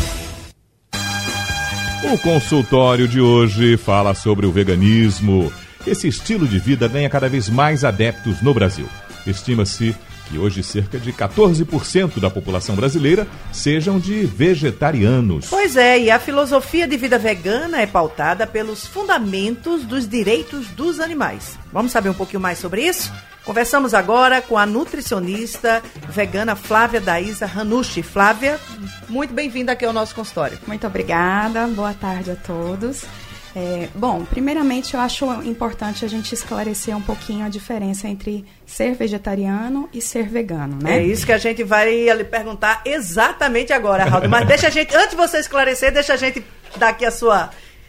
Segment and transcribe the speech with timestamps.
[2.05, 5.53] o consultório de hoje fala sobre o veganismo.
[5.87, 8.89] Esse estilo de vida ganha cada vez mais adeptos no Brasil.
[9.27, 9.95] Estima-se
[10.29, 15.47] que hoje cerca de 14% da população brasileira sejam de vegetarianos.
[15.49, 21.01] Pois é, e a filosofia de vida vegana é pautada pelos fundamentos dos direitos dos
[21.01, 21.59] animais.
[21.73, 23.11] Vamos saber um pouquinho mais sobre isso?
[23.49, 28.03] Conversamos agora com a nutricionista vegana Flávia Daísa Ranucci.
[28.03, 28.61] Flávia,
[29.09, 30.59] muito bem-vinda aqui ao nosso consultório.
[30.67, 33.07] Muito obrigada, boa tarde a todos.
[33.57, 38.95] É, bom, primeiramente eu acho importante a gente esclarecer um pouquinho a diferença entre ser
[38.95, 40.99] vegetariano e ser vegano, né?
[40.99, 44.29] É isso que a gente vai lhe perguntar exatamente agora, Raul.
[44.29, 46.45] Mas deixa a gente, antes de você esclarecer, deixa a gente
[46.77, 47.49] dar aqui a sua.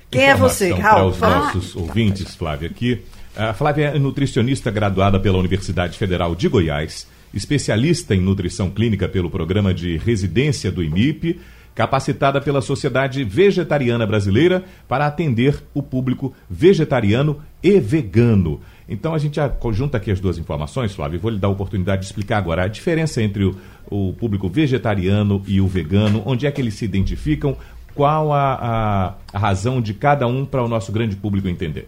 [0.10, 1.12] Quem é você, Raul?
[1.12, 3.06] Para os nossos ouvintes, Flávia, aqui.
[3.36, 9.30] A Flávia é nutricionista graduada pela Universidade Federal de Goiás, especialista em nutrição clínica pelo
[9.30, 11.40] programa de residência do IMIP,
[11.76, 18.60] capacitada pela Sociedade Vegetariana Brasileira para atender o público vegetariano e vegano.
[18.90, 21.52] Então a gente já conjunta aqui as duas informações, Flávia, e vou lhe dar a
[21.52, 23.56] oportunidade de explicar agora a diferença entre o,
[23.90, 27.56] o público vegetariano e o vegano, onde é que eles se identificam,
[27.94, 31.88] qual a, a, a razão de cada um para o nosso grande público entender.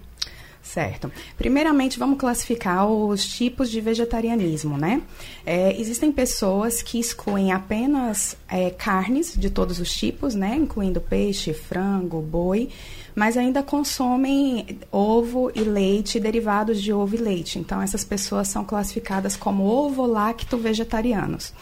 [0.72, 1.12] Certo.
[1.38, 5.02] Primeiramente, vamos classificar os tipos de vegetarianismo, né?
[5.46, 10.56] É, existem pessoas que excluem apenas é, carnes de todos os tipos, né?
[10.56, 12.70] Incluindo peixe, frango, boi,
[13.16, 17.60] mas ainda consomem ovo e leite, derivados de ovo e leite.
[17.60, 21.54] Então, essas pessoas são classificadas como ovo-lacto-vegetarianos.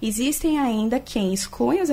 [0.00, 1.88] Existem ainda quem exclui as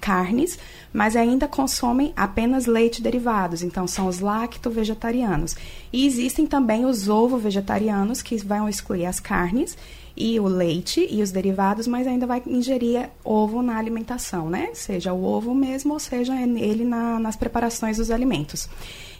[0.00, 0.58] carnes,
[0.90, 5.54] mas ainda consomem apenas leite derivados, então são os lacto-vegetarianos.
[5.92, 9.76] E existem também os ovo-vegetarianos, que vão excluir as carnes
[10.20, 14.68] e o leite e os derivados, mas ainda vai ingerir ovo na alimentação, né?
[14.74, 18.68] Seja o ovo mesmo, ou seja ele na, nas preparações dos alimentos.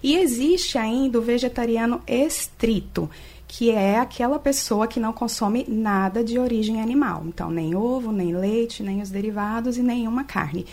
[0.03, 3.09] E existe ainda o vegetariano estrito,
[3.49, 7.22] que é aquela pessoa que não consome nada de origem animal.
[7.27, 10.66] Então, nem ovo, nem leite, nem os derivados e nenhuma carne.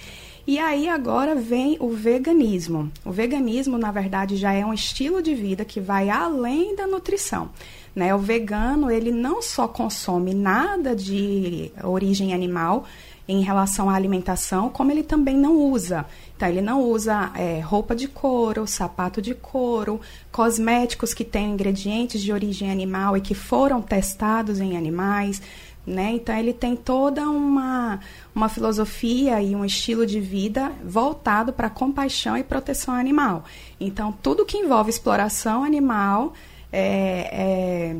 [0.45, 2.91] E aí agora vem o veganismo.
[3.03, 7.49] O veganismo, na verdade, já é um estilo de vida que vai além da nutrição.
[7.97, 8.13] Né?
[8.13, 12.85] O vegano, ele não só consome nada de origem animal,
[13.27, 16.05] em relação à alimentação, como ele também não usa.
[16.35, 19.99] Então, ele não usa é, roupa de couro, sapato de couro,
[20.31, 25.41] cosméticos que têm ingredientes de origem animal e que foram testados em animais.
[25.83, 26.11] Né?
[26.11, 27.99] Então, ele tem toda uma,
[28.35, 33.43] uma filosofia e um estilo de vida voltado para compaixão e proteção animal.
[33.79, 36.33] Então, tudo que envolve exploração animal
[36.71, 37.95] é, é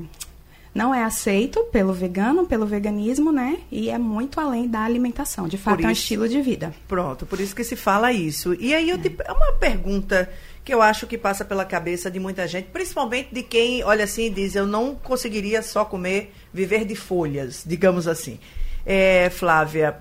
[0.78, 3.58] não é aceito pelo vegano, pelo veganismo, né?
[3.72, 5.48] E é muito além da alimentação.
[5.48, 6.72] De fato, isso, é um estilo de vida.
[6.88, 8.54] Pronto, por isso que se fala isso.
[8.60, 10.30] E aí, eu te, é uma pergunta
[10.64, 14.26] que eu acho que passa pela cabeça de muita gente, principalmente de quem olha assim
[14.26, 18.40] e diz: eu não conseguiria só comer, viver de folhas, digamos assim.
[18.86, 19.98] É, Flávia,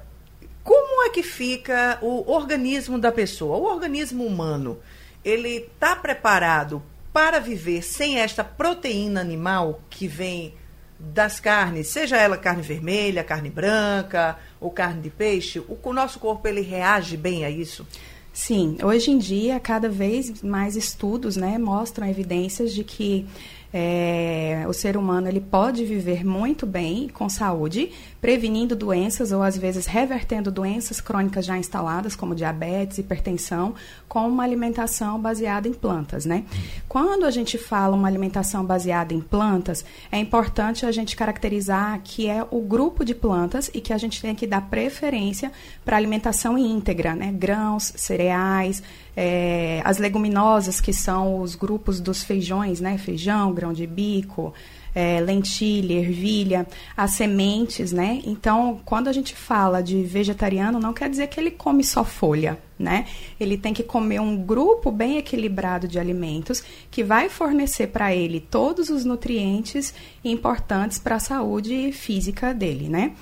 [0.63, 4.79] como é que fica o organismo da pessoa, o organismo humano?
[5.25, 6.83] Ele está preparado
[7.17, 10.53] para viver sem esta proteína animal que vem
[11.01, 16.19] das carnes, seja ela carne vermelha, carne branca ou carne de peixe, o, o nosso
[16.19, 17.87] corpo ele reage bem a isso?
[18.35, 23.27] Sim, hoje em dia cada vez mais estudos, né, mostram evidências de que
[23.73, 27.91] é, o ser humano ele pode viver muito bem com saúde,
[28.21, 33.75] prevenindo doenças ou às vezes revertendo doenças crônicas já instaladas, como diabetes, hipertensão,
[34.09, 36.45] com uma alimentação baseada em plantas, né?
[36.89, 42.29] Quando a gente fala uma alimentação baseada em plantas, é importante a gente caracterizar que
[42.29, 45.51] é o grupo de plantas e que a gente tem que dar preferência
[45.85, 47.33] para alimentação íntegra, né?
[47.33, 48.83] Grãos, cereais,
[49.17, 52.99] é, as leguminosas, que são os grupos dos feijões, né?
[52.99, 54.53] Feijão, grão de bico,
[54.95, 58.21] é, lentilha, ervilha, as sementes, né?
[58.25, 62.59] Então, quando a gente fala de vegetariano, não quer dizer que ele come só folha,
[62.79, 63.07] né?
[63.41, 68.41] Ele tem que comer um grupo bem equilibrado de alimentos que vai fornecer para ele
[68.41, 73.13] todos os nutrientes importantes para a saúde física dele, né?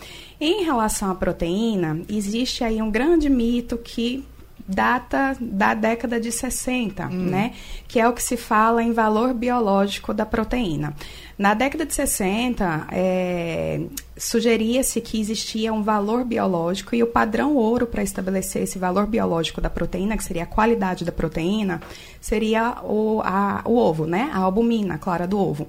[0.40, 4.24] Em relação à proteína, existe aí um grande mito que
[4.66, 7.52] data da década de 60, né?
[7.86, 10.94] Que é o que se fala em valor biológico da proteína.
[11.36, 13.80] Na década de 60, é,
[14.16, 19.60] sugeria-se que existia um valor biológico e o padrão ouro para estabelecer esse valor biológico
[19.60, 21.82] da proteína, que seria a qualidade da proteína,
[22.20, 24.30] seria o, a, o ovo, né?
[24.32, 25.68] A albumina, a clara do ovo.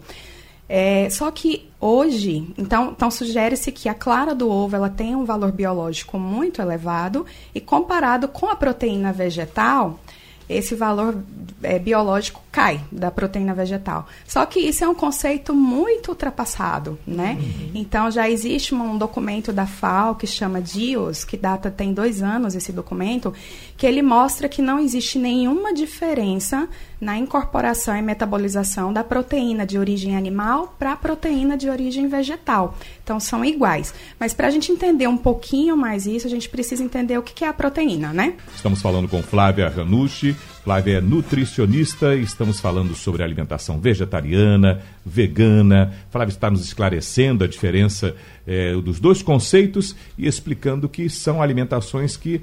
[0.67, 5.23] É, só que hoje, então, então sugere-se que a clara do ovo ela tem um
[5.23, 10.00] valor biológico muito elevado e comparado com a proteína vegetal,
[10.47, 11.23] esse valor
[11.63, 14.07] é, biológico cai da proteína vegetal.
[14.27, 17.38] Só que isso é um conceito muito ultrapassado, né?
[17.39, 17.71] Uhum.
[17.73, 22.56] Então já existe um documento da FAO que chama DIOS, que data tem dois anos
[22.56, 23.33] esse documento,
[23.75, 26.69] que ele mostra que não existe nenhuma diferença
[27.00, 32.77] na incorporação e metabolização da proteína de origem animal para a proteína de origem vegetal.
[33.03, 33.94] Então são iguais.
[34.19, 37.44] Mas para a gente entender um pouquinho mais isso, a gente precisa entender o que
[37.44, 38.36] é a proteína, né?
[38.56, 40.36] Estamos falando com Flávia Ranucci.
[40.63, 45.94] Flávia é nutricionista, estamos falando sobre alimentação vegetariana, vegana.
[46.09, 48.15] Flávia está nos esclarecendo a diferença
[48.47, 52.42] é, dos dois conceitos e explicando que são alimentações que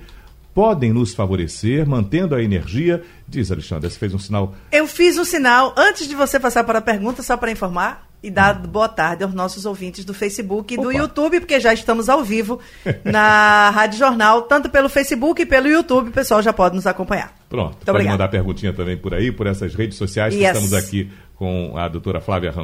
[0.55, 3.03] podem nos favorecer, mantendo a energia.
[3.27, 4.55] Diz, Alexandre, você fez um sinal.
[4.71, 8.31] Eu fiz um sinal antes de você passar para a pergunta, só para informar e
[8.31, 12.23] dar boa tarde aos nossos ouvintes do Facebook e do YouTube, porque já estamos ao
[12.23, 12.61] vivo
[13.05, 17.35] na Rádio Jornal, tanto pelo Facebook e pelo YouTube, o pessoal já pode nos acompanhar.
[17.49, 18.13] Pronto, Muito pode obrigado.
[18.13, 20.45] mandar perguntinha também por aí, por essas redes sociais, yes.
[20.45, 22.55] estamos aqui com a doutora Flávia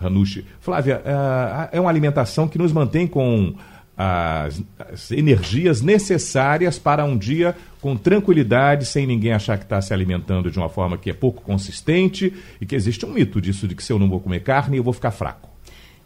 [0.00, 0.44] Ranucci.
[0.60, 3.54] Flávia, é, é uma alimentação que nos mantém com
[3.98, 9.92] as, as, energias necessárias para um dia com tranquilidade, sem ninguém achar que está se
[9.92, 13.74] alimentando de uma forma que é pouco consistente e que existe um mito disso de
[13.74, 15.48] que se eu não vou comer carne eu vou ficar fraco.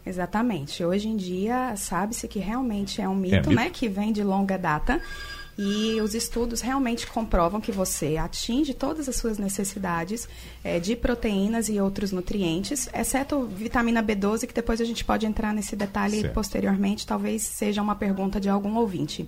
[0.05, 0.83] Exatamente.
[0.83, 4.23] Hoje em dia sabe-se que realmente é um mito, é mito, né, que vem de
[4.23, 4.99] longa data
[5.57, 10.27] e os estudos realmente comprovam que você atinge todas as suas necessidades
[10.63, 15.53] é, de proteínas e outros nutrientes, exceto vitamina B12, que depois a gente pode entrar
[15.53, 16.33] nesse detalhe certo.
[16.33, 19.27] posteriormente, talvez seja uma pergunta de algum ouvinte.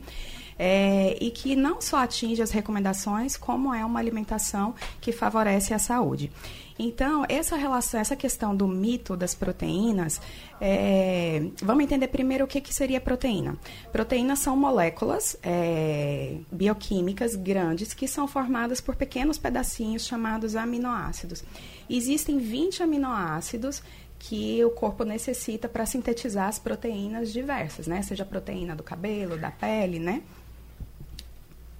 [0.57, 5.79] É, e que não só atinge as recomendações, como é uma alimentação que favorece a
[5.79, 6.31] saúde.
[6.77, 10.19] Então, essa relação, essa questão do mito das proteínas,
[10.59, 13.57] é, vamos entender primeiro o que, que seria proteína.
[13.93, 21.45] Proteínas são moléculas é, bioquímicas grandes que são formadas por pequenos pedacinhos chamados aminoácidos.
[21.89, 23.81] Existem 20 aminoácidos
[24.19, 28.01] que o corpo necessita para sintetizar as proteínas diversas, né?
[28.01, 30.23] Seja a proteína do cabelo, da pele, né?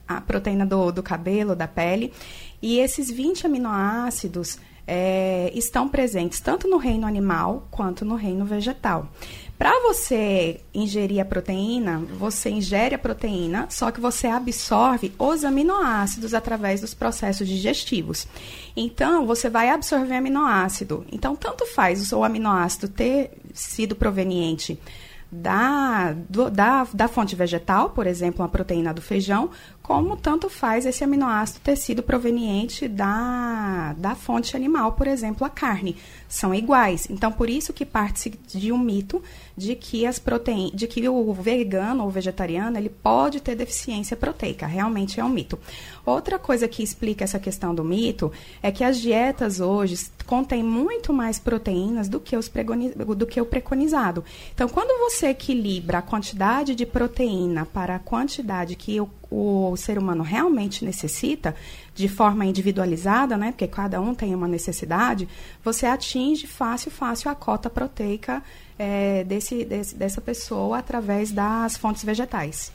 [0.08, 2.14] A proteína do, do cabelo, da pele.
[2.62, 9.10] E esses 20 aminoácidos é, estão presentes tanto no reino animal quanto no reino vegetal.
[9.58, 16.34] Para você ingerir a proteína, você ingere a proteína, só que você absorve os aminoácidos
[16.34, 18.28] através dos processos digestivos.
[18.76, 21.06] Então, você vai absorver aminoácido.
[21.10, 24.78] Então, tanto faz o aminoácido ter sido proveniente
[25.36, 29.50] da, do, da, da fonte vegetal, por exemplo, a proteína do feijão,
[29.82, 35.50] como tanto faz esse aminoácido ter sido proveniente da, da fonte animal, por exemplo, a
[35.50, 35.96] carne.
[36.28, 37.08] São iguais.
[37.10, 39.22] Então, por isso que parte de um mito
[39.56, 44.66] de que as proteínas, de que o vegano ou vegetariano ele pode ter deficiência proteica.
[44.66, 45.60] Realmente é um mito.
[46.06, 48.32] Outra coisa que explica essa questão do mito
[48.62, 52.52] é que as dietas hoje contêm muito mais proteínas do que, os
[53.16, 54.24] do que o preconizado.
[54.54, 59.98] Então, quando você equilibra a quantidade de proteína para a quantidade que o, o ser
[59.98, 61.56] humano realmente necessita,
[61.94, 65.28] de forma individualizada, né, porque cada um tem uma necessidade,
[65.64, 68.44] você atinge fácil, fácil a cota proteica
[68.78, 72.72] é, desse, desse, dessa pessoa através das fontes vegetais.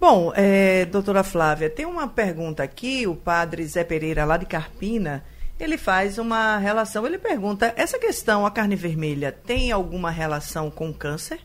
[0.00, 5.22] Bom, é, doutora Flávia, tem uma pergunta aqui, o padre Zé Pereira, lá de Carpina,
[5.62, 10.92] ele faz uma relação, ele pergunta, essa questão, a carne vermelha, tem alguma relação com
[10.92, 11.40] câncer?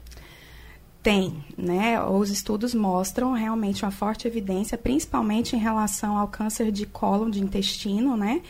[1.04, 2.02] Tem, né?
[2.04, 7.42] Os estudos mostram realmente uma forte evidência, principalmente em relação ao câncer de cólon, de
[7.42, 8.42] intestino, né?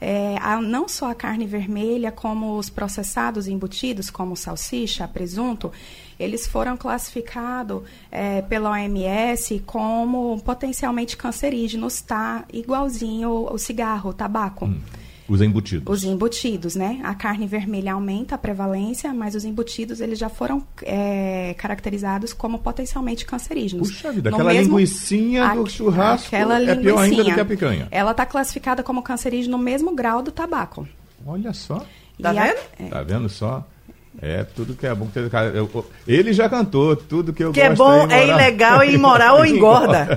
[0.00, 5.72] É, a, não só a carne vermelha, como os processados embutidos, como salsicha, presunto,
[6.18, 12.44] eles foram classificados é, pela OMS como potencialmente cancerígenos, tá?
[12.52, 14.66] Igualzinho o, cigarro, o tabaco.
[14.66, 14.80] Hum.
[15.28, 15.96] Os embutidos.
[15.96, 17.00] Os embutidos, né?
[17.02, 22.58] A carne vermelha aumenta a prevalência, mas os embutidos eles já foram é, caracterizados como
[22.58, 23.88] potencialmente cancerígenos.
[23.90, 27.44] Puxa vida, no aquela mesmo, linguicinha do churrasco aquela é pior ainda do que a
[27.44, 27.88] picanha.
[27.90, 30.86] Ela está classificada como cancerígeno no mesmo grau do tabaco.
[31.26, 31.84] Olha só.
[32.20, 32.58] Tá e vendo?
[32.58, 33.66] A, é, tá vendo só?
[34.20, 35.08] É, tudo que é bom.
[36.06, 38.08] Ele já cantou, tudo que eu que é gosto.
[38.08, 40.08] Que é bom, é, ilegal, é imoral ou engorda.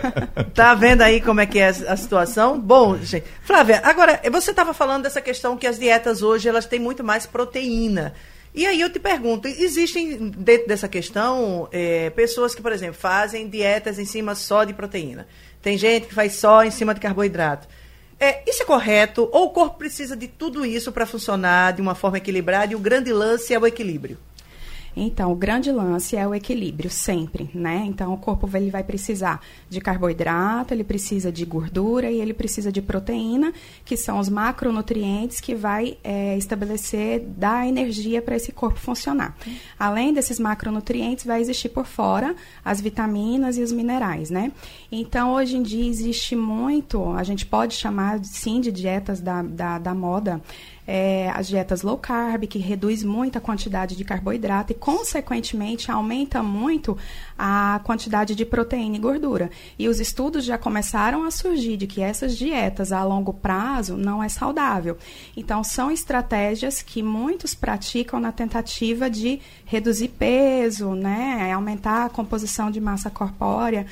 [0.53, 2.59] tá vendo aí como é que é a situação?
[2.59, 3.25] Bom, gente.
[3.43, 7.25] Flávia, agora, você estava falando dessa questão que as dietas hoje elas têm muito mais
[7.25, 8.13] proteína.
[8.53, 13.47] E aí eu te pergunto, existem dentro dessa questão é, pessoas que, por exemplo, fazem
[13.47, 15.27] dietas em cima só de proteína.
[15.61, 17.67] Tem gente que faz só em cima de carboidrato.
[18.19, 19.29] É, isso é correto?
[19.31, 22.79] Ou o corpo precisa de tudo isso para funcionar de uma forma equilibrada e o
[22.79, 24.17] grande lance é o equilíbrio?
[24.95, 27.83] Então, o grande lance é o equilíbrio, sempre, né?
[27.85, 32.71] Então, o corpo ele vai precisar de carboidrato, ele precisa de gordura e ele precisa
[32.71, 33.53] de proteína,
[33.85, 39.35] que são os macronutrientes que vai é, estabelecer, dar energia para esse corpo funcionar.
[39.77, 44.51] Além desses macronutrientes, vai existir por fora as vitaminas e os minerais, né?
[44.91, 49.77] Então, hoje em dia, existe muito, a gente pode chamar, sim, de dietas da, da,
[49.77, 50.41] da moda,
[50.91, 56.41] é, as dietas low carb, que reduz muito a quantidade de carboidrato e, consequentemente, aumenta
[56.41, 56.97] muito
[57.37, 59.51] a quantidade de proteína e gordura.
[59.77, 64.23] E os estudos já começaram a surgir de que essas dietas a longo prazo não
[64.23, 64.97] é saudável.
[65.37, 72.71] Então, são estratégias que muitos praticam na tentativa de reduzir peso, né, aumentar a composição
[72.71, 73.85] de massa corpórea,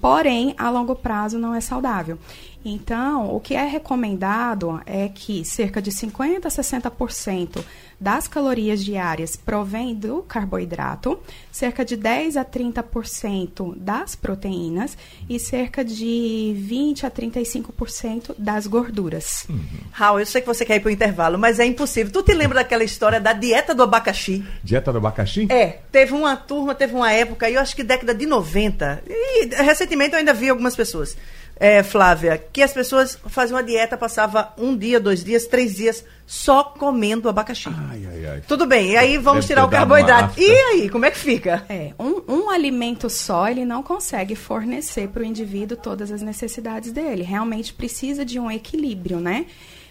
[0.00, 2.18] porém, a longo prazo não é saudável.
[2.64, 7.62] Então, o que é recomendado é que cerca de 50 a 60%
[8.00, 11.18] das calorias diárias provém do carboidrato,
[11.52, 14.96] cerca de 10 a 30% das proteínas
[15.28, 19.46] e cerca de 20 a 35% das gorduras.
[19.48, 19.60] Uhum.
[19.92, 22.12] Raul, eu sei que você quer ir para o intervalo, mas é impossível.
[22.12, 24.44] Tu te lembra daquela história da dieta do abacaxi?
[24.62, 25.46] Dieta do abacaxi?
[25.50, 30.12] É, teve uma turma, teve uma época, eu acho que década de 90, e recentemente
[30.12, 31.16] eu ainda vi algumas pessoas
[31.56, 36.04] é, Flávia, que as pessoas faziam uma dieta, passava um dia, dois dias, três dias
[36.26, 37.68] só comendo abacaxi.
[37.90, 38.40] Ai, ai, ai.
[38.48, 40.40] Tudo bem, e aí vamos Deve tirar o carboidrato.
[40.40, 41.64] E aí, como é que fica?
[41.68, 46.92] É, um, um alimento só, ele não consegue fornecer para o indivíduo todas as necessidades
[46.92, 47.22] dele.
[47.22, 49.46] Realmente precisa de um equilíbrio, né?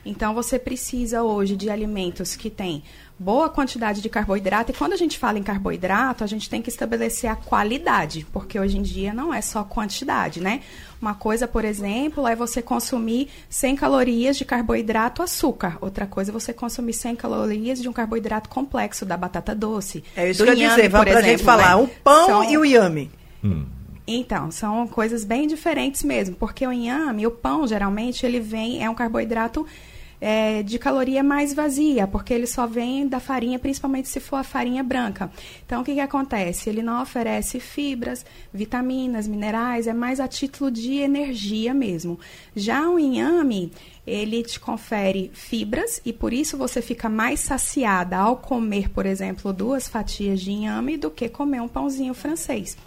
[0.05, 2.83] Então você precisa hoje de alimentos que têm
[3.17, 4.71] boa quantidade de carboidrato.
[4.71, 8.59] E quando a gente fala em carboidrato, a gente tem que estabelecer a qualidade, porque
[8.59, 10.61] hoje em dia não é só quantidade, né?
[11.03, 15.77] Uma coisa, por exemplo, é você consumir 100 calorias de carboidrato açúcar.
[15.81, 20.01] Outra coisa é você consumir 100 calorias de um carboidrato complexo da batata doce.
[20.15, 21.75] É isso que eu ia dizer, vamos pra gente falar.
[21.75, 21.83] Né?
[21.83, 22.49] O pão São...
[22.49, 23.11] e o inhame.
[23.43, 23.65] Hum.
[24.07, 28.89] Então, são coisas bem diferentes mesmo, porque o inhame, o pão, geralmente, ele vem, é
[28.89, 29.67] um carboidrato
[30.25, 34.43] é, de caloria mais vazia, porque ele só vem da farinha, principalmente se for a
[34.43, 35.29] farinha branca.
[35.65, 36.69] Então, o que, que acontece?
[36.69, 42.17] Ele não oferece fibras, vitaminas, minerais, é mais a título de energia mesmo.
[42.55, 43.69] Já o inhame,
[44.07, 49.51] ele te confere fibras e por isso você fica mais saciada ao comer, por exemplo,
[49.51, 52.77] duas fatias de inhame do que comer um pãozinho francês.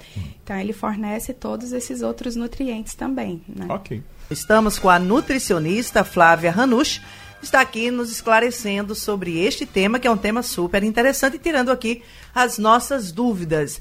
[0.43, 3.43] Então, ele fornece todos esses outros nutrientes também.
[3.47, 3.67] Né?
[3.69, 4.03] Ok.
[4.31, 7.03] Estamos com a nutricionista Flávia Hanush
[7.43, 12.03] está aqui nos esclarecendo sobre este tema, que é um tema super interessante, tirando aqui
[12.35, 13.81] as nossas dúvidas.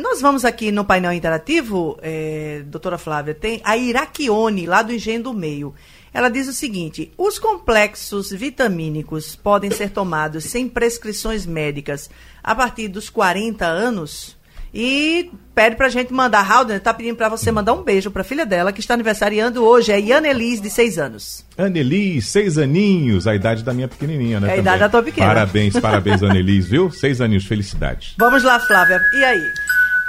[0.00, 5.22] Nós vamos aqui no painel interativo, é, doutora Flávia, tem a Iraquione, lá do Engenho
[5.22, 5.74] do Meio.
[6.12, 12.10] Ela diz o seguinte: os complexos vitamínicos podem ser tomados sem prescrições médicas
[12.42, 14.39] a partir dos 40 anos?
[14.72, 18.46] E pede pra gente mandar, Halden tá pedindo para você mandar um beijo pra filha
[18.46, 21.44] dela, que está aniversariando hoje, é Yanelis, de seis anos.
[21.58, 24.48] Anelis, seis aninhos, a idade da minha pequenininha, né?
[24.48, 25.26] É a idade da tua pequena.
[25.26, 26.90] Parabéns, parabéns, Anelis, viu?
[26.90, 28.14] Seis aninhos, felicidades.
[28.18, 29.42] Vamos lá, Flávia, e aí?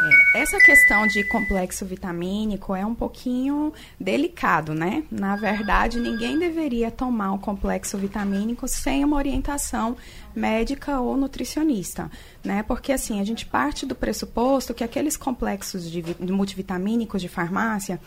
[0.04, 5.04] É, essa questão de complexo vitamínico é um pouquinho delicado, né?
[5.12, 9.96] Na verdade, ninguém deveria tomar um complexo vitamínico sem uma orientação
[10.36, 12.10] médica ou nutricionista,
[12.44, 12.64] né?
[12.64, 18.00] Porque assim, a gente parte do pressuposto que aqueles complexos de, multivitamínicos de farmácia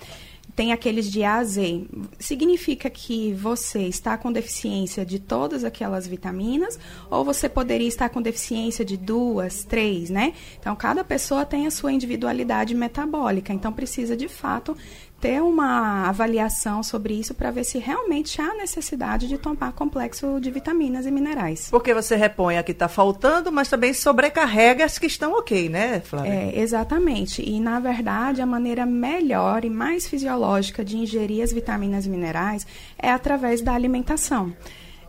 [0.55, 1.87] tem aqueles de A a Z.
[2.19, 6.79] Significa que você está com deficiência de todas aquelas vitaminas
[7.11, 10.33] ou você poderia estar com deficiência de duas, três, né?
[10.59, 13.53] Então, cada pessoa tem a sua individualidade metabólica.
[13.53, 14.77] Então, precisa, de fato,
[15.25, 20.51] ter uma avaliação sobre isso para ver se realmente há necessidade de tomar complexo de
[20.51, 21.69] vitaminas e minerais.
[21.71, 26.03] Porque você repõe a que está faltando, mas também sobrecarrega as que estão ok, né,
[26.05, 26.29] Flávia?
[26.29, 27.41] É, exatamente.
[27.41, 32.67] E, na verdade, a maneira melhor e mais fisiológica de ingerir as vitaminas e minerais
[32.99, 34.53] é através da alimentação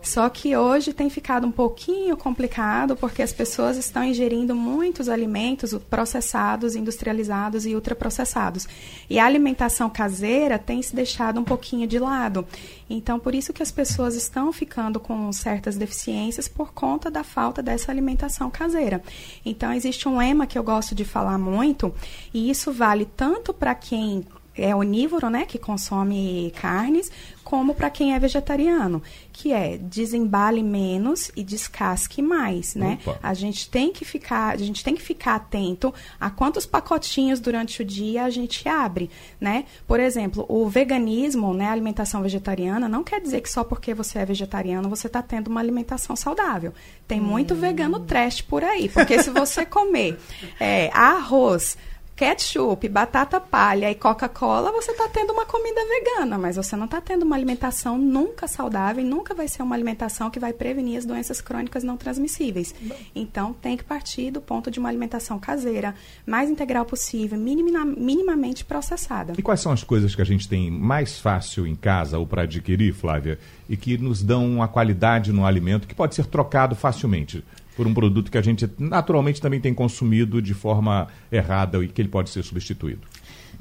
[0.06, 5.74] Só que hoje tem ficado um pouquinho complicado porque as pessoas estão ingerindo muitos alimentos
[5.90, 8.68] processados, industrializados e ultraprocessados.
[9.10, 12.46] E a alimentação caseira tem se deixado um pouquinho de lado.
[12.88, 17.64] Então, por isso que as pessoas estão ficando com certas deficiências por conta da falta
[17.64, 19.02] dessa alimentação caseira.
[19.44, 21.92] Então, existe um lema que eu gosto de falar muito,
[22.32, 24.24] e isso vale tanto para quem
[24.58, 27.12] é onívoro, né, que consome carnes,
[27.44, 32.98] como para quem é vegetariano, que é desembale menos e descasque mais, né?
[33.06, 33.20] Opa.
[33.22, 37.84] A gente tem que ficar, a gente tem que ficar atento a quantos pacotinhos durante
[37.84, 39.66] o dia a gente abre, né?
[39.86, 44.18] Por exemplo, o veganismo, né, a alimentação vegetariana, não quer dizer que só porque você
[44.18, 46.74] é vegetariano você está tendo uma alimentação saudável.
[47.08, 47.58] Tem muito hum.
[47.58, 50.18] vegano trash por aí, porque se você comer
[50.60, 51.78] é, arroz
[52.16, 57.02] ketchup, batata palha e Coca-Cola, você está tendo uma comida vegana, mas você não está
[57.02, 61.06] tendo uma alimentação nunca saudável e nunca vai ser uma alimentação que vai prevenir as
[61.06, 62.74] doenças crônicas não transmissíveis.
[63.14, 65.94] Então, tem que partir do ponto de uma alimentação caseira,
[66.26, 69.34] mais integral possível, minima, minimamente processada.
[69.38, 72.44] E quais são as coisas que a gente tem mais fácil em casa ou para
[72.44, 77.44] adquirir, Flávia, e que nos dão uma qualidade no alimento que pode ser trocado facilmente?
[77.76, 82.02] Por um produto que a gente naturalmente também tem consumido de forma errada e que
[82.02, 83.02] ele pode ser substituído.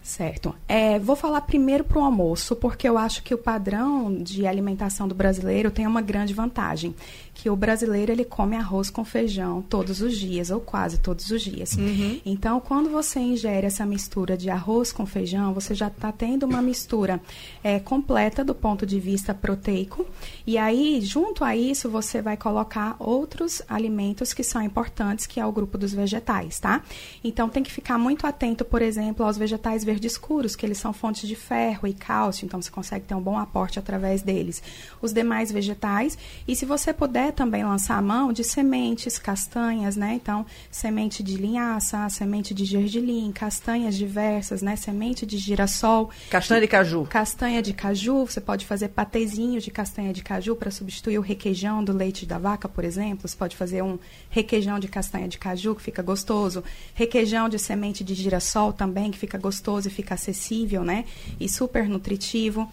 [0.05, 0.55] Certo.
[0.69, 5.09] É, vou falar primeiro para o almoço, porque eu acho que o padrão de alimentação
[5.09, 6.95] do brasileiro tem uma grande vantagem,
[7.35, 11.43] que o brasileiro ele come arroz com feijão todos os dias, ou quase todos os
[11.43, 11.75] dias.
[11.75, 12.21] Uhum.
[12.25, 16.63] Então, quando você ingere essa mistura de arroz com feijão, você já está tendo uma
[16.63, 17.21] mistura
[17.63, 20.07] é, completa do ponto de vista proteico,
[20.47, 25.45] e aí, junto a isso, você vai colocar outros alimentos que são importantes, que é
[25.45, 26.83] o grupo dos vegetais, tá?
[27.23, 30.79] Então, tem que ficar muito atento, por exemplo, aos vegetais verdes verdes escuros, que eles
[30.79, 34.63] são fontes de ferro e cálcio, então você consegue ter um bom aporte através deles.
[35.01, 40.15] Os demais vegetais, e se você puder também lançar a mão de sementes, castanhas, né?
[40.15, 44.77] Então, semente de linhaça, semente de gergelim, castanhas diversas, né?
[44.77, 46.11] Semente de girassol.
[46.31, 47.07] Castanha de caju.
[47.09, 51.83] Castanha de caju, você pode fazer patezinhos de castanha de caju para substituir o requeijão
[51.83, 53.29] do leite da vaca, por exemplo.
[53.29, 53.99] Você pode fazer um
[54.31, 56.63] requeijão de castanha de caju, que fica gostoso.
[56.95, 61.05] Requeijão de semente de girassol também, que fica gostoso e fica acessível, né?
[61.39, 62.71] E super nutritivo.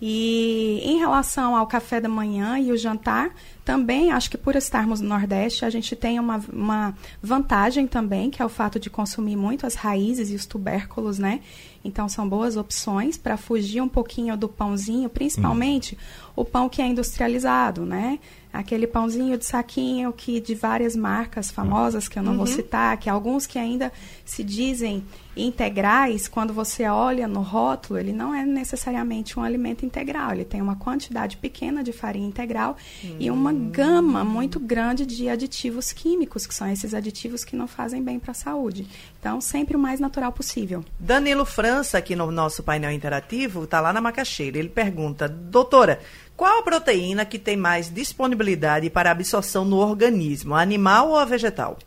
[0.00, 3.30] E em relação ao café da manhã e o jantar,
[3.64, 8.42] também acho que por estarmos no Nordeste, a gente tem uma, uma vantagem também, que
[8.42, 11.40] é o fato de consumir muito as raízes e os tubérculos, né?
[11.84, 16.32] Então são boas opções para fugir um pouquinho do pãozinho, principalmente hum.
[16.36, 18.18] o pão que é industrializado, né?
[18.54, 22.38] Aquele pãozinho de saquinho que de várias marcas famosas que eu não uhum.
[22.38, 23.92] vou citar, que alguns que ainda
[24.24, 25.04] se dizem
[25.36, 30.62] integrais, quando você olha no rótulo, ele não é necessariamente um alimento integral, ele tem
[30.62, 33.16] uma quantidade pequena de farinha integral uhum.
[33.18, 33.70] e uma hum.
[33.70, 38.30] gama muito grande de aditivos químicos, que são esses aditivos que não fazem bem para
[38.30, 38.86] a saúde.
[39.18, 40.84] Então, sempre o mais natural possível.
[41.00, 44.58] Danilo França, aqui no nosso painel interativo, está lá na macaxeira.
[44.58, 45.98] Ele pergunta, doutora,
[46.36, 51.78] qual a proteína que tem mais disponibilidade para absorção no organismo, animal ou vegetal?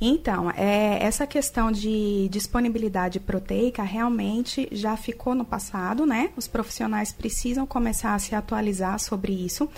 [0.00, 6.30] Então, é, essa questão de disponibilidade proteica realmente já ficou no passado, né?
[6.36, 9.68] Os profissionais precisam começar a se atualizar sobre isso,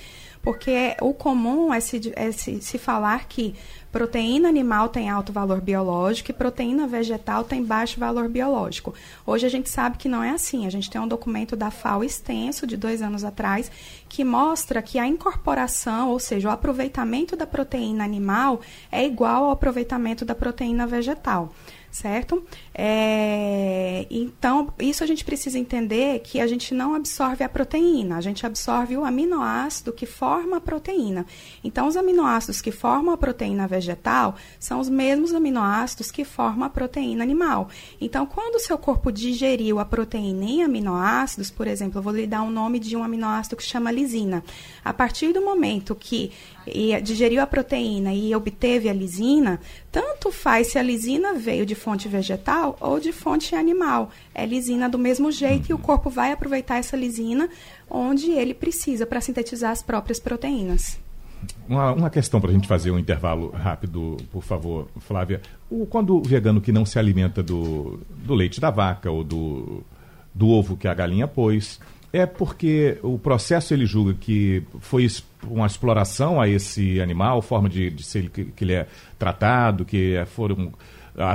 [0.42, 3.54] porque o comum é se, é se, se falar que
[3.92, 8.94] proteína animal tem alto valor biológico e proteína vegetal tem baixo valor biológico.
[9.24, 10.66] Hoje a gente sabe que não é assim.
[10.66, 13.70] A gente tem um documento da FAO extenso, de dois anos atrás,
[14.08, 19.50] que mostra que a incorporação, ou seja, o aproveitamento da proteína animal é igual ao
[19.50, 21.52] aproveitamento da proteína vegetal
[21.92, 22.42] certo?
[22.74, 28.20] É, então, isso a gente precisa entender que a gente não absorve a proteína, a
[28.20, 31.26] gente absorve o aminoácido que forma a proteína.
[31.62, 36.70] Então, os aminoácidos que formam a proteína vegetal são os mesmos aminoácidos que formam a
[36.70, 37.68] proteína animal.
[38.00, 42.26] Então, quando o seu corpo digeriu a proteína em aminoácidos, por exemplo, eu vou lhe
[42.26, 44.42] dar um nome de um aminoácido que chama lisina.
[44.82, 46.32] A partir do momento que
[47.02, 52.08] digeriu a proteína e obteve a lisina, tanto faz se a lisina veio de fonte
[52.08, 54.10] vegetal ou de fonte animal.
[54.34, 57.48] É lisina do mesmo jeito e o corpo vai aproveitar essa lisina
[57.90, 60.98] onde ele precisa para sintetizar as próprias proteínas.
[61.68, 65.40] Uma, uma questão para a gente fazer um intervalo rápido, por favor, Flávia.
[65.70, 69.82] O, quando o vegano que não se alimenta do, do leite da vaca ou do,
[70.34, 71.80] do ovo que a galinha pôs,
[72.12, 75.08] é porque o processo ele julga que foi
[75.44, 78.86] uma exploração a esse animal, forma de, de ser que, que ele é
[79.18, 80.72] tratado, que foram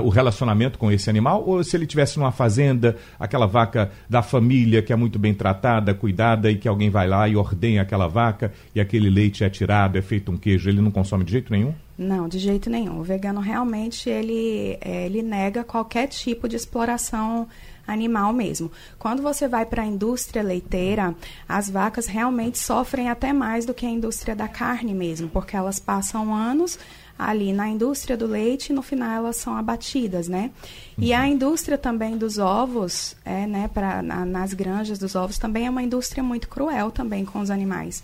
[0.04, 4.82] o relacionamento com esse animal, ou se ele tivesse numa fazenda, aquela vaca da família
[4.82, 8.52] que é muito bem tratada, cuidada, e que alguém vai lá e ordenha aquela vaca
[8.74, 11.74] e aquele leite é tirado, é feito um queijo, ele não consome de jeito nenhum?
[11.98, 13.00] Não, de jeito nenhum.
[13.00, 17.48] O vegano realmente ele, é, ele nega qualquer tipo de exploração
[17.88, 18.72] animal mesmo.
[19.00, 21.16] Quando você vai para a indústria leiteira,
[21.48, 25.80] as vacas realmente sofrem até mais do que a indústria da carne mesmo, porque elas
[25.80, 26.78] passam anos
[27.18, 30.52] ali na indústria do leite e no final elas são abatidas, né?
[30.98, 35.68] E a indústria também dos ovos, é, né, pra, na, nas granjas dos ovos, também
[35.68, 38.04] é uma indústria muito cruel também com os animais.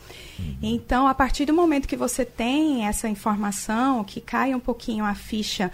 [0.61, 5.15] Então, a partir do momento que você tem essa informação, que cai um pouquinho a
[5.15, 5.71] ficha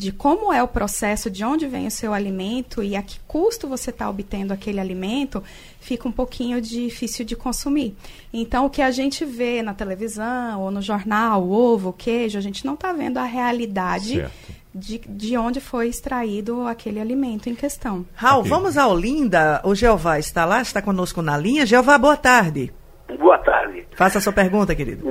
[0.00, 3.68] de como é o processo, de onde vem o seu alimento e a que custo
[3.68, 5.44] você está obtendo aquele alimento,
[5.78, 7.94] fica um pouquinho difícil de consumir.
[8.32, 12.38] Então, o que a gente vê na televisão ou no jornal, o ovo, o queijo,
[12.38, 14.26] a gente não está vendo a realidade
[14.74, 18.06] de, de onde foi extraído aquele alimento em questão.
[18.14, 18.50] Raul, okay.
[18.50, 19.60] vamos a Olinda.
[19.64, 21.66] O Jeová está lá, está conosco na linha.
[21.66, 22.72] Jeová, boa tarde.
[23.18, 23.86] Boa tarde.
[23.94, 25.04] Faça a sua pergunta, querido.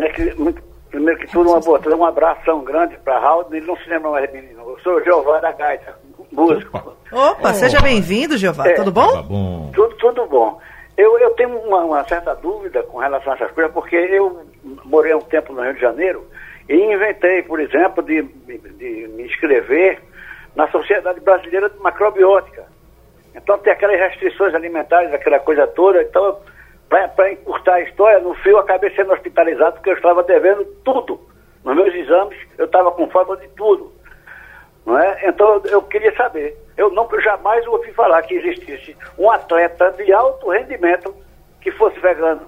[0.90, 3.46] Primeiro que tudo, uma boa, um abração grande para Raul.
[3.52, 4.48] Ele não se lembra mais de mim,
[4.84, 5.96] sou o Jeová da Gaita,
[6.32, 6.96] músico.
[7.12, 8.68] Opa, seja bem-vindo, Jeová.
[8.68, 9.12] É, tudo bom?
[9.12, 9.72] Tá bom.
[9.74, 10.60] Tudo, tudo bom.
[10.98, 14.46] Eu, eu tenho uma, uma, certa dúvida com relação a essas coisas, porque eu
[14.84, 16.28] morei um tempo no Rio de Janeiro
[16.68, 20.02] e inventei, por exemplo, de, de, de me inscrever
[20.56, 22.66] na Sociedade Brasileira de Macrobiótica.
[23.34, 26.02] Então tem aquelas restrições alimentares, aquela coisa toda.
[26.02, 26.40] Então,
[26.90, 31.20] para encurtar a história, no fio eu acabei sendo hospitalizado porque eu estava devendo tudo.
[31.64, 33.92] Nos meus exames, eu estava com falta de tudo.
[34.90, 35.30] Não é?
[35.30, 36.58] Então eu queria saber.
[36.76, 41.14] Eu não jamais ouvi falar que existisse um atleta de alto rendimento
[41.62, 42.42] que fosse vegano.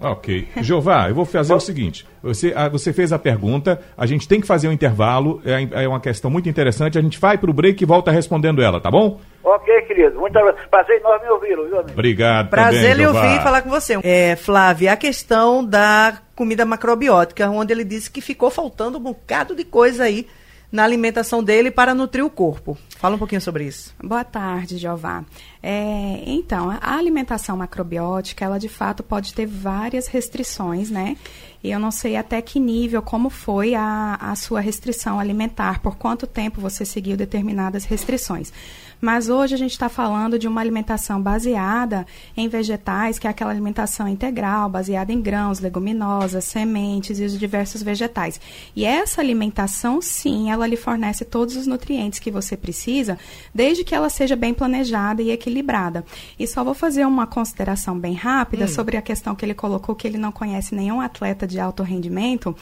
[0.00, 0.48] Ok.
[0.62, 4.40] Jeová, eu vou fazer o seguinte: você, ah, você fez a pergunta, a gente tem
[4.40, 7.54] que fazer um intervalo, é, é uma questão muito interessante, a gente vai para o
[7.54, 9.20] break e volta respondendo ela, tá bom?
[9.44, 10.18] Ok, querido.
[10.18, 10.38] Muito
[10.70, 11.92] prazer enorme ouvi-lo, viu, amigo?
[11.92, 12.48] Obrigado.
[12.48, 13.98] Prazer em ouvir e falar com você.
[14.02, 19.54] É, Flávia, a questão da comida macrobiótica, onde ele disse que ficou faltando um bocado
[19.54, 20.26] de coisa aí
[20.70, 22.76] na alimentação dele para nutrir o corpo.
[22.98, 23.94] Fala um pouquinho sobre isso.
[24.02, 25.24] Boa tarde, Jeová.
[25.62, 31.16] É, então, a alimentação macrobiótica, ela de fato pode ter várias restrições, né?
[31.62, 35.96] E eu não sei até que nível, como foi a, a sua restrição alimentar, por
[35.96, 38.52] quanto tempo você seguiu determinadas restrições.
[39.00, 42.06] Mas hoje a gente está falando de uma alimentação baseada
[42.36, 47.82] em vegetais, que é aquela alimentação integral, baseada em grãos, leguminosas, sementes e os diversos
[47.82, 48.40] vegetais.
[48.74, 53.18] E essa alimentação, sim, ela lhe fornece todos os nutrientes que você precisa,
[53.54, 56.04] desde que ela seja bem planejada e equilibrada.
[56.38, 58.68] E só vou fazer uma consideração bem rápida hum.
[58.68, 62.56] sobre a questão que ele colocou, que ele não conhece nenhum atleta de alto rendimento.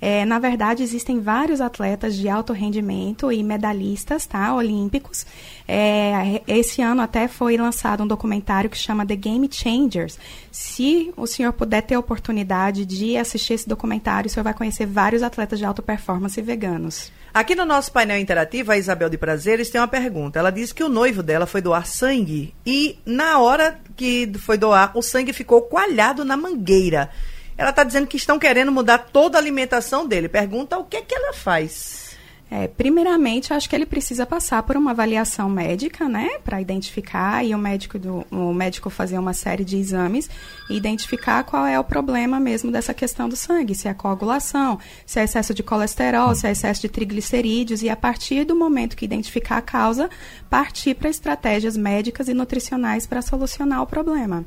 [0.00, 5.26] É, na verdade, existem vários atletas de alto rendimento e medalhistas, tá, olímpicos.
[5.66, 10.18] É, esse ano até foi lançado um documentário que chama The Game Changers.
[10.52, 14.86] Se o senhor puder ter a oportunidade de assistir esse documentário, o senhor vai conhecer
[14.86, 17.12] vários atletas de alta performance veganos.
[17.34, 20.38] Aqui no nosso painel interativo, a Isabel de Prazeres tem uma pergunta.
[20.38, 24.96] Ela disse que o noivo dela foi doar sangue e, na hora que foi doar,
[24.96, 27.10] o sangue ficou coalhado na mangueira.
[27.58, 30.28] Ela está dizendo que estão querendo mudar toda a alimentação dele.
[30.28, 32.16] Pergunta o que, que ela faz.
[32.50, 37.54] É, primeiramente, acho que ele precisa passar por uma avaliação médica, né, para identificar e
[37.54, 40.30] o médico do, o médico fazer uma série de exames
[40.70, 45.20] e identificar qual é o problema mesmo dessa questão do sangue, se é coagulação, se
[45.20, 49.04] é excesso de colesterol, se é excesso de triglicerídeos e a partir do momento que
[49.04, 50.08] identificar a causa,
[50.48, 54.46] partir para estratégias médicas e nutricionais para solucionar o problema.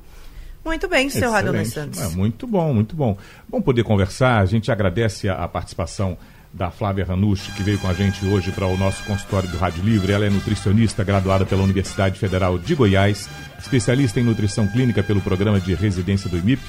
[0.64, 2.00] Muito bem, senhor Radon Santos.
[2.00, 3.18] É, muito bom, muito bom.
[3.50, 4.40] Bom poder conversar.
[4.40, 6.18] A gente agradece a, a participação
[6.54, 9.84] da Flávia Ranucci, que veio com a gente hoje para o nosso consultório do Rádio
[9.84, 10.12] Livre.
[10.12, 15.60] Ela é nutricionista graduada pela Universidade Federal de Goiás, especialista em nutrição clínica pelo programa
[15.60, 16.62] de residência do IMIP,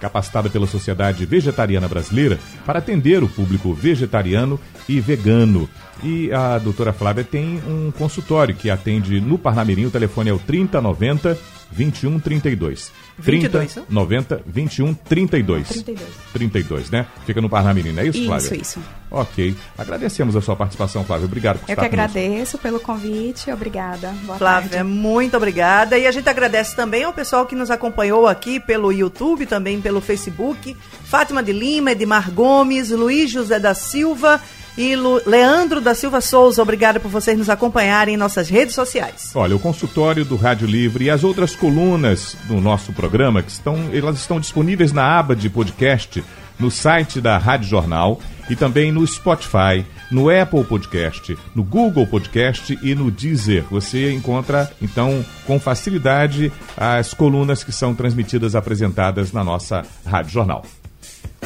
[0.00, 4.58] capacitada pela Sociedade Vegetariana Brasileira para atender o público vegetariano
[4.88, 5.68] e vegano.
[6.02, 10.38] E a doutora Flávia tem um consultório que atende no Parnamirim, o telefone é o
[10.38, 11.38] 3090
[11.70, 12.92] 2132.
[13.18, 15.68] 22, 30, 90, 21, 32.
[15.68, 16.08] 32.
[16.32, 17.06] 32, né?
[17.26, 18.46] Fica no Parnamirim, é isso, Flávia?
[18.46, 18.80] Isso, isso.
[19.10, 19.56] Ok.
[19.76, 21.26] Agradecemos a sua participação, Flávia.
[21.26, 23.50] Obrigado por Eu estar que agradeço pelo convite.
[23.50, 24.14] Obrigada.
[24.24, 24.84] Boa Flávia, tarde.
[24.84, 25.98] muito obrigada.
[25.98, 30.00] E a gente agradece também ao pessoal que nos acompanhou aqui pelo YouTube, também pelo
[30.00, 30.76] Facebook.
[31.04, 34.40] Fátima de Lima, Edmar Gomes, Luiz José da Silva
[34.78, 36.62] e Lu Leandro da Silva Souza.
[36.62, 39.32] Obrigada por vocês nos acompanharem em nossas redes sociais.
[39.34, 43.90] Olha, o consultório do Rádio Livre e as outras colunas do nosso programa, que estão,
[43.92, 46.22] elas estão disponíveis na aba de podcast
[46.60, 52.78] no site da Rádio Jornal e também no Spotify, no Apple Podcast, no Google Podcast
[52.80, 53.64] e no Deezer.
[53.70, 60.64] Você encontra, então, com facilidade as colunas que são transmitidas, apresentadas na nossa Rádio Jornal.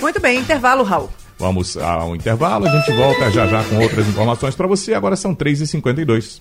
[0.01, 1.22] Muito bem, intervalo, Raul.
[1.39, 4.95] Vamos ao intervalo, a gente volta já já com outras informações para você.
[4.95, 6.41] Agora são 3h52.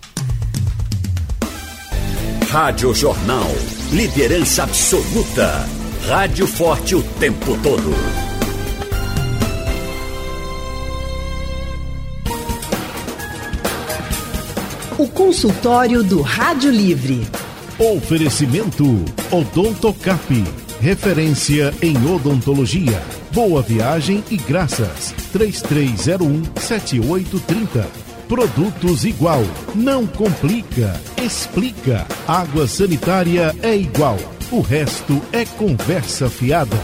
[2.52, 3.48] Rádio Jornal.
[3.94, 5.66] Liderança absoluta.
[6.08, 7.94] Rádio forte o tempo todo.
[14.98, 17.26] O consultório do Rádio Livre.
[17.80, 18.84] Oferecimento
[19.32, 20.44] Odontocap.
[20.82, 23.21] Referência em odontologia.
[23.34, 25.16] Boa viagem e graças.
[25.34, 27.86] 3301-7830.
[28.28, 29.42] Produtos igual.
[29.74, 31.00] Não complica.
[31.24, 32.06] Explica.
[32.28, 34.18] Água sanitária é igual.
[34.52, 36.76] O resto é conversa fiada.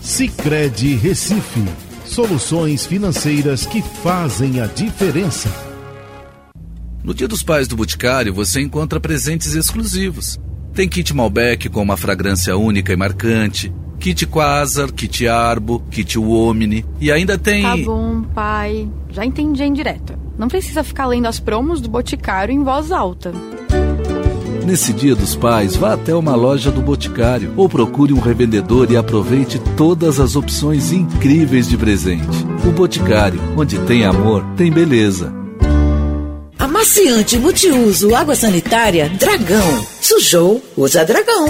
[0.00, 1.64] Sicredi Recife.
[2.04, 5.50] Soluções financeiras que fazem a diferença.
[7.02, 10.38] No Dia dos Pais do Boticário, você encontra presentes exclusivos.
[10.72, 16.84] Tem kit Malbec com uma fragrância única e marcante, kit Quasar, kit Arbo, kit Omni
[17.00, 17.62] e ainda tem...
[17.62, 18.88] Tá bom, pai.
[19.10, 20.18] Já entendi a indireta.
[20.38, 23.32] Não precisa ficar lendo as promos do Boticário em voz alta.
[24.66, 28.96] Nesse Dia dos Pais, vá até uma loja do Boticário ou procure um revendedor e
[28.96, 32.44] aproveite todas as opções incríveis de presente.
[32.66, 35.32] O Boticário, onde tem amor, tem beleza.
[36.58, 39.86] Amaciante multiuso água sanitária Dragão.
[40.00, 41.46] Sujou, usa Dragão.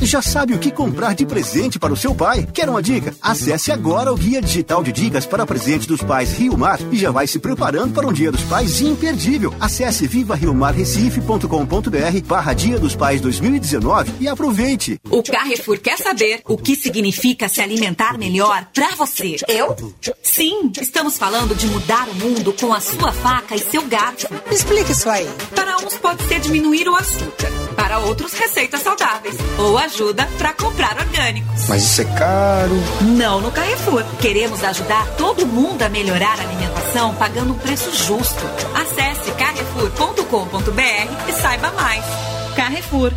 [0.00, 2.46] Já sabe o que comprar de presente para o seu pai?
[2.52, 3.14] Quer uma dica?
[3.20, 7.10] Acesse agora o Guia Digital de Dicas para Presente dos Pais Rio Mar e já
[7.10, 9.52] vai se preparando para um Dia dos Pais imperdível.
[9.60, 14.98] Acesse vivariomarrecife.com.br barra Dia dos Pais 2019 e aproveite.
[15.10, 19.36] O Carrefour quer saber o que significa se alimentar melhor para você.
[19.48, 19.74] Eu?
[20.22, 24.28] Sim, estamos falando de mudar o mundo com a sua faca e seu garfo.
[24.50, 25.28] Explica isso aí.
[25.54, 30.98] Para uns pode ser diminuir o açúcar, para outros receitas saudáveis ou ajuda para comprar
[30.98, 31.68] orgânicos.
[31.68, 32.74] Mas isso é caro.
[33.16, 34.04] Não no Carrefour.
[34.20, 38.44] Queremos ajudar todo mundo a melhorar a alimentação pagando um preço justo.
[38.74, 42.04] Acesse carrefour.com.br e saiba mais.
[42.56, 43.12] Carrefour.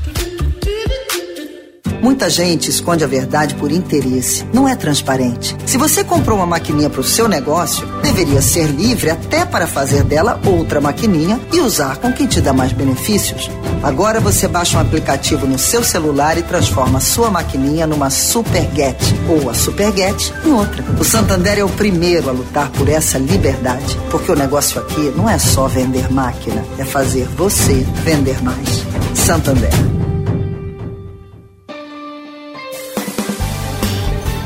[2.01, 4.43] Muita gente esconde a verdade por interesse.
[4.51, 5.55] Não é transparente.
[5.67, 10.03] Se você comprou uma maquininha para o seu negócio, deveria ser livre até para fazer
[10.03, 13.49] dela outra maquininha e usar com quem te dá mais benefícios.
[13.83, 18.67] Agora você baixa um aplicativo no seu celular e transforma a sua maquininha numa Super
[18.75, 18.97] Get
[19.29, 20.83] ou a Super Get em outra.
[20.99, 25.29] O Santander é o primeiro a lutar por essa liberdade, porque o negócio aqui não
[25.29, 28.83] é só vender máquina, é fazer você vender mais.
[29.15, 30.00] Santander.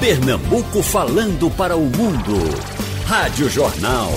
[0.06, 2.38] Pernambuco falando para o mundo.
[3.08, 4.12] Rádio Jornal.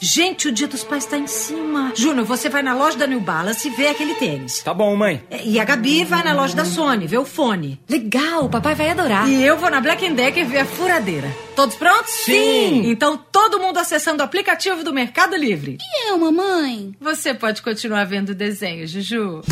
[0.00, 1.92] Gente, o Dia dos Pais tá em cima.
[1.94, 4.62] Júnior, você vai na loja da New Balance e vê aquele tênis.
[4.62, 5.22] Tá bom, mãe.
[5.44, 7.78] E a Gabi vai na loja da Sony, vê o fone.
[7.86, 9.28] Legal, o papai vai adorar.
[9.28, 11.30] E eu vou na Black Decker ver a furadeira.
[11.54, 12.12] Todos prontos?
[12.24, 12.90] Sim!
[12.90, 15.76] Então todo mundo acessando o aplicativo do Mercado Livre.
[15.78, 16.94] E eu, mamãe?
[16.98, 19.42] Você pode continuar vendo desenho, Juju.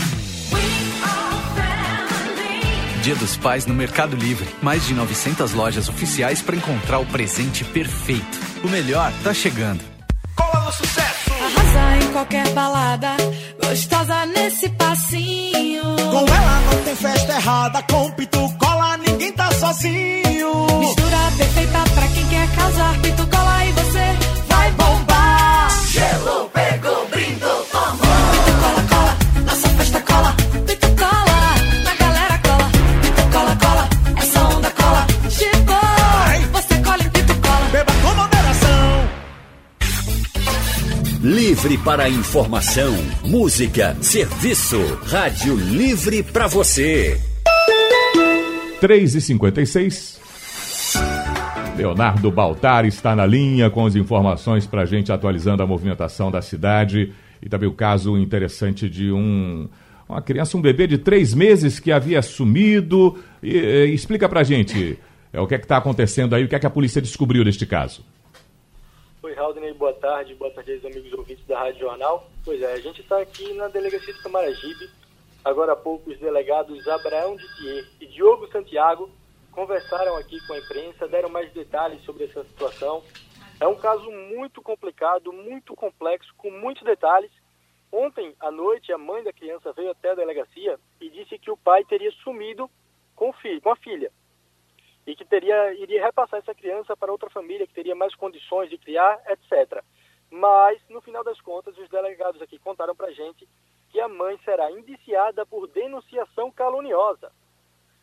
[3.05, 4.49] Dia dos Pais no Mercado Livre.
[4.63, 8.41] Mais de 900 lojas oficiais para encontrar o presente perfeito.
[8.65, 9.85] O melhor tá chegando.
[10.35, 11.31] Cola no sucesso!
[11.33, 13.15] Arrasa em qualquer balada,
[13.63, 15.83] gostosa nesse passinho.
[15.83, 20.67] Com ela não tem festa errada, com Pitu Cola ninguém tá sozinho.
[20.81, 25.04] Mistura perfeita pra quem quer casar, Pitu Cola e você vai bombar.
[41.65, 42.93] Livre para informação,
[43.25, 44.79] música, serviço.
[45.07, 47.19] Rádio Livre para você.
[48.83, 50.21] 3 e 56
[51.75, 56.43] Leonardo Baltar está na linha com as informações para a gente atualizando a movimentação da
[56.43, 59.67] cidade e também o caso interessante de um
[60.07, 63.19] uma criança, um bebê de três meses que havia sumido.
[63.43, 64.99] E, e, explica para a gente
[65.33, 67.65] é, o que é está acontecendo aí, o que é que a polícia descobriu deste
[67.65, 68.05] caso.
[69.25, 72.29] Oi, Haldney, boa tarde, boa tarde aos amigos ouvintes da Rádio Jornal.
[72.45, 74.91] Pois é, a gente está aqui na delegacia de Camaragibe.
[75.43, 79.11] Agora há pouco, os delegados Abraão Didier e Diogo Santiago
[79.51, 83.03] conversaram aqui com a imprensa, deram mais detalhes sobre essa situação.
[83.59, 87.31] É um caso muito complicado, muito complexo, com muitos detalhes.
[87.91, 91.57] Ontem à noite, a mãe da criança veio até a delegacia e disse que o
[91.57, 92.71] pai teria sumido
[93.17, 93.33] com,
[93.63, 94.13] com a filha.
[95.07, 98.79] E que teria iria repassar essa criança para outra família que teria mais condições de
[98.79, 99.83] criar, etc.
[100.31, 103.49] Mas, no final das contas, os delegados aqui contaram para gente
[103.91, 107.31] que a mãe será indiciada por denunciação caluniosa.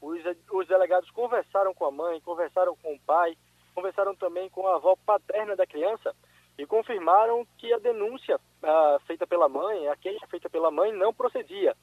[0.02, 0.20] Os,
[0.52, 3.38] os delegados conversaram com a mãe, conversaram com o pai,
[3.76, 6.16] conversaram também com a avó paterna da criança
[6.58, 11.14] e confirmaram que a denúncia ah, feita pela mãe, a queixa feita pela mãe, não
[11.14, 11.76] procedia.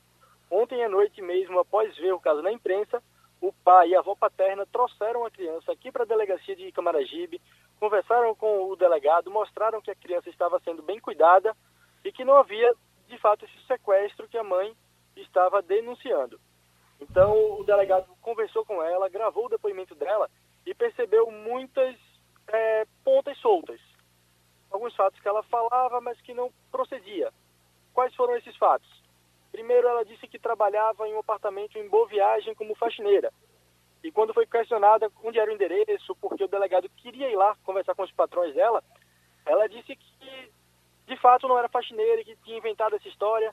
[0.50, 3.02] Ontem à noite mesmo, após ver o caso na imprensa,
[3.40, 7.40] o pai e a avó paterna trouxeram a criança aqui para a delegacia de Camaragibe,
[7.78, 11.56] conversaram com o delegado, mostraram que a criança estava sendo bem cuidada
[12.04, 12.72] e que não havia,
[13.06, 14.74] de fato, esse sequestro que a mãe
[15.16, 16.40] estava denunciando.
[17.00, 20.28] Então, o delegado conversou com ela, gravou o depoimento dela
[20.66, 21.96] e percebeu muitas
[22.48, 23.80] é, pontas soltas.
[24.70, 27.32] Alguns fatos que ela falava, mas que não procedia.
[27.94, 28.88] Quais foram esses fatos?
[29.58, 33.32] Primeiro, ela disse que trabalhava em um apartamento em Boa Viagem como faxineira.
[34.04, 37.96] E quando foi questionada onde era o endereço, porque o delegado queria ir lá conversar
[37.96, 38.84] com os patrões dela,
[39.44, 40.52] ela disse que
[41.08, 43.52] de fato não era faxineira e que tinha inventado essa história.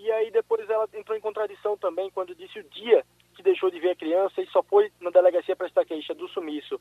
[0.00, 3.06] E aí depois ela entrou em contradição também quando disse o dia
[3.36, 6.80] que deixou de ver a criança e só foi na delegacia prestar queixa do sumiço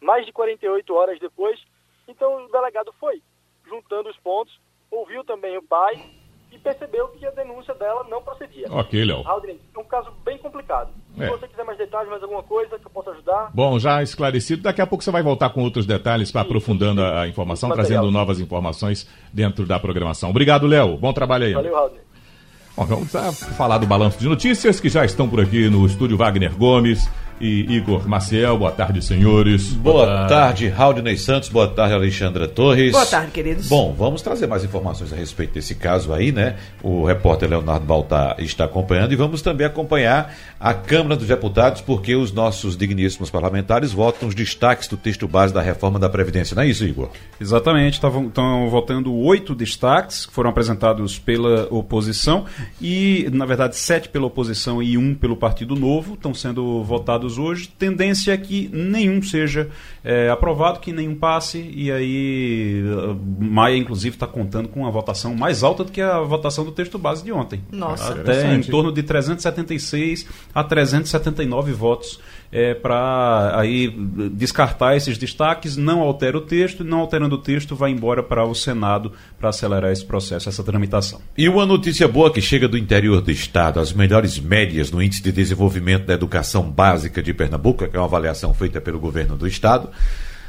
[0.00, 1.60] mais de 48 horas depois.
[2.06, 3.20] Então o delegado foi
[3.66, 4.56] juntando os pontos,
[4.88, 6.22] ouviu também o pai
[6.54, 8.66] e percebeu que a denúncia dela não procedia.
[8.70, 9.26] Ok, Léo.
[9.26, 10.90] Aldrin, é um caso bem complicado.
[11.18, 11.24] É.
[11.24, 14.62] Se você quiser mais detalhes, mais alguma coisa que eu possa ajudar, Bom, já esclarecido,
[14.62, 18.10] daqui a pouco você vai voltar com outros detalhes, para aprofundando a, a informação, trazendo
[18.10, 20.30] novas informações dentro da programação.
[20.30, 20.96] Obrigado, Léo.
[20.96, 21.52] Bom trabalho aí.
[21.52, 22.00] valeu, Aldrin.
[22.76, 23.12] Bom, vamos
[23.56, 27.08] falar do balanço de notícias que já estão por aqui no estúdio Wagner Gomes
[27.40, 28.58] e Igor Maciel.
[28.58, 29.72] Boa tarde, senhores.
[29.72, 31.48] Boa tarde, Raudinei Santos.
[31.48, 32.92] Boa tarde, Alexandra Torres.
[32.92, 33.68] Boa tarde, queridos.
[33.68, 36.56] Bom, vamos trazer mais informações a respeito desse caso aí, né?
[36.82, 42.14] O repórter Leonardo Baltar está acompanhando e vamos também acompanhar a Câmara dos Deputados, porque
[42.14, 46.54] os nossos digníssimos parlamentares votam os destaques do texto base da reforma da Previdência.
[46.54, 47.08] Não é isso, Igor?
[47.40, 52.44] Exatamente, estão votando oito destaques que foram apresentados pela oposição
[52.80, 57.68] e, na verdade, sete pela oposição e um pelo Partido Novo estão sendo votados hoje.
[57.68, 59.70] Tendência é que nenhum seja
[60.04, 65.34] eh, aprovado, que nenhum passe e aí eh, Maia, inclusive, está contando com uma votação
[65.34, 67.60] mais alta do que a votação do texto base de ontem.
[67.72, 68.12] Nossa.
[68.12, 72.20] Até em torno de 376 a 379 votos
[72.82, 73.88] para aí
[74.32, 78.44] descartar esses destaques, não altera o texto, e não alterando o texto, vai embora para
[78.44, 81.20] o Senado para acelerar esse processo, essa tramitação.
[81.36, 85.22] E uma notícia boa que chega do interior do estado, as melhores médias no Índice
[85.22, 89.48] de Desenvolvimento da Educação Básica de Pernambuco, que é uma avaliação feita pelo governo do
[89.48, 89.88] estado.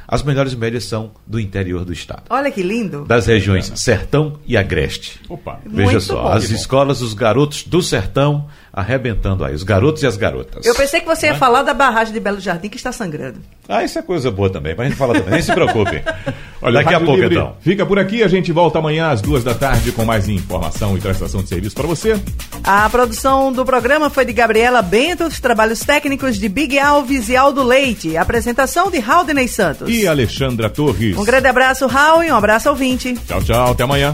[0.07, 2.23] As melhores médias são do interior do estado.
[2.29, 3.05] Olha que lindo.
[3.05, 5.19] Das regiões Sertão e Agreste.
[5.27, 5.59] Opa.
[5.65, 6.29] Veja Muito só, bom.
[6.29, 6.55] as bom.
[6.55, 10.65] escolas, os garotos do Sertão arrebentando aí, os garotos e as garotas.
[10.65, 11.39] Eu pensei que você ia Né?
[11.39, 13.39] falar da barragem de Belo Jardim que está sangrando.
[13.69, 16.03] Ah, isso é coisa boa também, mas a gente fala também, nem se preocupe.
[16.61, 17.55] Olha, Daqui a pouco Livre então.
[17.61, 20.99] Fica por aqui, a gente volta amanhã às duas da tarde com mais informação e
[20.99, 22.19] prestação de serviço para você.
[22.63, 27.35] A produção do programa foi de Gabriela Bento, os trabalhos técnicos de Big Alves e
[27.37, 28.17] Aldo Leite.
[28.17, 29.89] A apresentação de Haldney Santos.
[29.89, 31.15] E Alexandra Torres.
[31.17, 33.13] Um grande abraço, Raul, e um abraço ouvinte.
[33.27, 34.13] Tchau, tchau, até amanhã.